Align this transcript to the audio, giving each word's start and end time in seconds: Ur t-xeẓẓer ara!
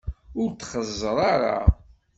Ur 0.41 0.49
t-xeẓẓer 0.51 1.17
ara! 1.33 1.55